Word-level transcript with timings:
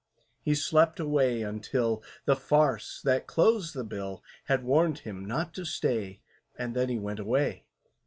He 0.41 0.55
slept 0.55 0.99
away 0.99 1.43
until 1.43 2.01
The 2.25 2.35
farce 2.35 3.01
that 3.03 3.27
closed 3.27 3.75
the 3.75 3.83
bill 3.83 4.23
Had 4.45 4.63
warned 4.63 4.97
him 4.97 5.23
not 5.25 5.53
to 5.53 5.63
stay, 5.63 6.21
And 6.57 6.75
then 6.75 6.89
he 6.89 6.97
went 6.97 7.19
away. 7.19 7.67